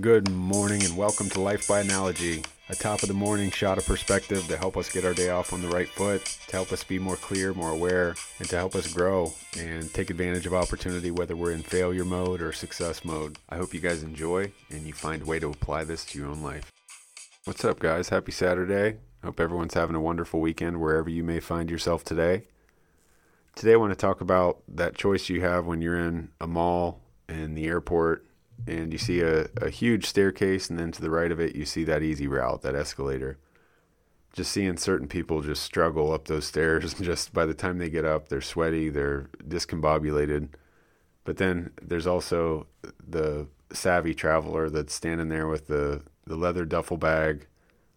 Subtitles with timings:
[0.00, 3.86] Good morning and welcome to Life by Analogy, a top of the morning shot of
[3.86, 6.82] perspective to help us get our day off on the right foot, to help us
[6.82, 11.12] be more clear, more aware, and to help us grow and take advantage of opportunity
[11.12, 13.38] whether we're in failure mode or success mode.
[13.48, 16.28] I hope you guys enjoy and you find a way to apply this to your
[16.28, 16.72] own life.
[17.44, 18.08] What's up, guys?
[18.08, 18.98] Happy Saturday.
[19.22, 22.42] Hope everyone's having a wonderful weekend wherever you may find yourself today.
[23.54, 27.00] Today, I want to talk about that choice you have when you're in a mall,
[27.28, 28.26] in the airport,
[28.66, 31.64] and you see a, a huge staircase, and then to the right of it, you
[31.64, 33.38] see that easy route, that escalator.
[34.32, 38.04] Just seeing certain people just struggle up those stairs, just by the time they get
[38.04, 40.48] up, they're sweaty, they're discombobulated.
[41.24, 42.66] But then there's also
[43.06, 47.46] the savvy traveler that's standing there with the, the leather duffel bag,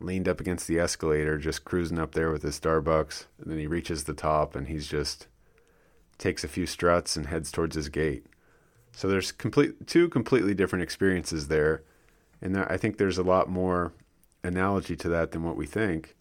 [0.00, 3.26] leaned up against the escalator, just cruising up there with his Starbucks.
[3.40, 5.28] And then he reaches the top and he's just
[6.18, 8.26] takes a few struts and heads towards his gate.
[8.92, 11.82] So there's complete two completely different experiences there,
[12.40, 13.92] and I think there's a lot more
[14.44, 16.14] analogy to that than what we think.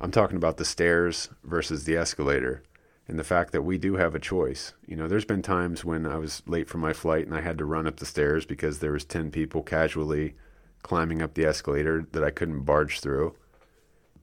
[0.00, 2.62] I'm talking about the stairs versus the escalator
[3.06, 4.72] and the fact that we do have a choice.
[4.86, 7.58] You know, there's been times when I was late for my flight and I had
[7.58, 10.34] to run up the stairs because there was 10 people casually
[10.82, 13.36] climbing up the escalator that I couldn't barge through.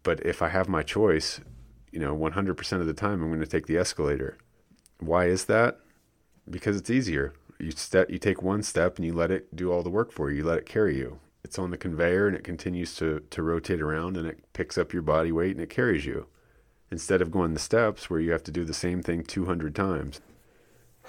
[0.03, 1.39] But if I have my choice,
[1.91, 4.37] you know, 100% of the time I'm going to take the escalator.
[4.99, 5.79] Why is that?
[6.49, 7.33] Because it's easier.
[7.59, 10.29] You step, you take one step and you let it do all the work for
[10.29, 10.37] you.
[10.37, 11.19] You let it carry you.
[11.43, 14.93] It's on the conveyor and it continues to to rotate around and it picks up
[14.93, 16.27] your body weight and it carries you.
[16.91, 20.21] Instead of going the steps where you have to do the same thing 200 times.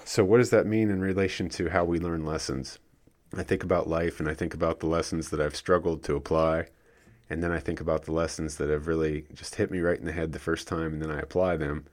[0.04, 2.78] So what does that mean in relation to how we learn lessons?
[3.36, 6.66] I think about life and I think about the lessons that I've struggled to apply.
[7.28, 10.04] And then I think about the lessons that have really just hit me right in
[10.04, 11.86] the head the first time and then I apply them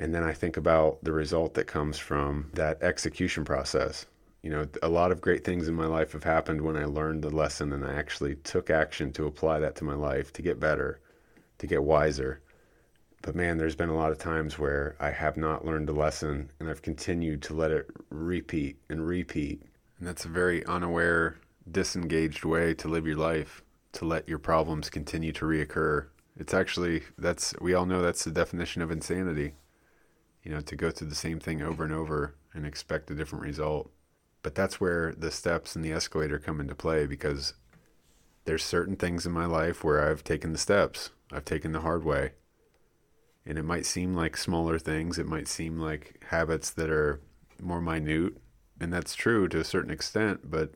[0.00, 4.06] and then I think about the result that comes from that execution process.
[4.42, 7.22] You know, a lot of great things in my life have happened when I learned
[7.22, 10.58] the lesson and I actually took action to apply that to my life to get
[10.58, 11.00] better,
[11.58, 12.40] to get wiser.
[13.20, 16.50] But man, there's been a lot of times where I have not learned a lesson
[16.58, 19.60] and I've continued to let it repeat and repeat.
[19.98, 21.36] And that's a very unaware,
[21.70, 23.62] disengaged way to live your life,
[23.92, 26.06] to let your problems continue to reoccur.
[26.38, 29.52] It's actually, that's, we all know that's the definition of insanity
[30.42, 33.44] you know, to go through the same thing over and over and expect a different
[33.44, 33.90] result.
[34.42, 37.54] But that's where the steps and the escalator come into play because
[38.44, 41.10] there's certain things in my life where I've taken the steps.
[41.30, 42.32] I've taken the hard way.
[43.44, 47.20] And it might seem like smaller things, it might seem like habits that are
[47.60, 48.34] more minute,
[48.80, 50.72] and that's true to a certain extent, but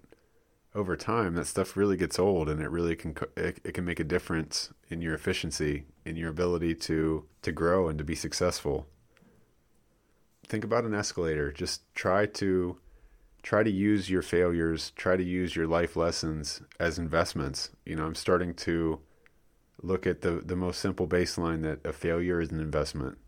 [0.74, 4.00] over time that stuff really gets old and it really can it, it can make
[4.00, 8.88] a difference in your efficiency, in your ability to to grow and to be successful
[10.54, 11.50] think about an escalator.
[11.50, 12.78] Just try to
[13.42, 17.70] try to use your failures, try to use your life lessons as investments.
[17.84, 19.00] You know, I'm starting to
[19.82, 23.18] look at the the most simple baseline that a failure is an investment.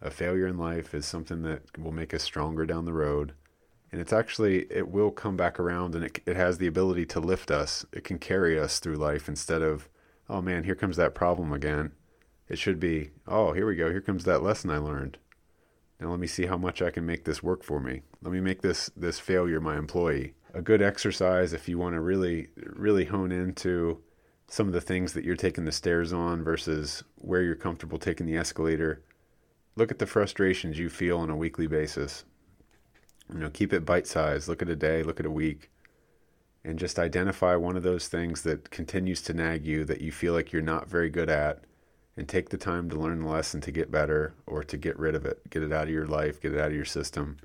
[0.00, 3.32] A failure in life is something that will make us stronger down the road.
[3.90, 7.20] And it's actually, it will come back around and it, it has the ability to
[7.20, 7.84] lift us.
[7.92, 9.88] It can carry us through life instead of,
[10.28, 11.92] oh man, here comes that problem again.
[12.48, 13.90] It should be, oh, here we go.
[13.90, 15.18] Here comes that lesson I learned.
[16.00, 18.02] Now let me see how much I can make this work for me.
[18.22, 20.34] Let me make this this failure my employee.
[20.52, 24.02] A good exercise if you want to really really hone into
[24.48, 28.26] some of the things that you're taking the stairs on versus where you're comfortable taking
[28.26, 29.02] the escalator.
[29.74, 32.24] Look at the frustrations you feel on a weekly basis.
[33.32, 34.48] You know, keep it bite sized.
[34.48, 35.70] Look at a day, look at a week,
[36.64, 40.32] and just identify one of those things that continues to nag you that you feel
[40.32, 41.64] like you're not very good at
[42.16, 45.14] and take the time to learn the lesson to get better or to get rid
[45.14, 47.36] of it, get it out of your life, get it out of your system.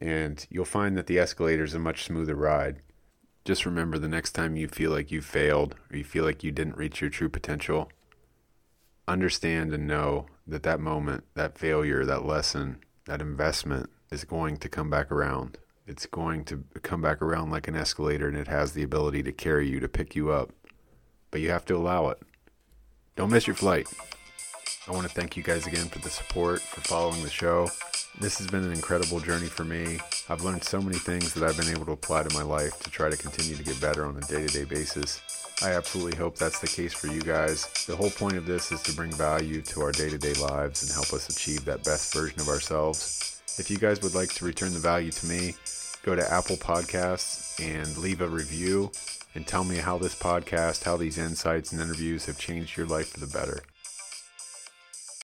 [0.00, 2.80] And you'll find that the escalator is a much smoother ride.
[3.44, 6.52] Just remember the next time you feel like you failed or you feel like you
[6.52, 7.90] didn't reach your true potential,
[9.06, 14.68] understand and know that that moment, that failure, that lesson, that investment is going to
[14.68, 15.58] come back around.
[15.86, 19.32] It's going to come back around like an escalator and it has the ability to
[19.32, 20.52] carry you, to pick you up.
[21.30, 22.18] But you have to allow it.
[23.18, 23.88] Don't miss your flight.
[24.86, 27.68] I want to thank you guys again for the support, for following the show.
[28.20, 29.98] This has been an incredible journey for me.
[30.28, 32.90] I've learned so many things that I've been able to apply to my life to
[32.90, 35.20] try to continue to get better on a day to day basis.
[35.64, 37.66] I absolutely hope that's the case for you guys.
[37.88, 40.84] The whole point of this is to bring value to our day to day lives
[40.84, 43.42] and help us achieve that best version of ourselves.
[43.58, 45.56] If you guys would like to return the value to me,
[46.04, 48.92] go to Apple Podcasts and leave a review
[49.34, 53.10] and tell me how this podcast, how these insights and interviews have changed your life
[53.10, 53.60] for the better.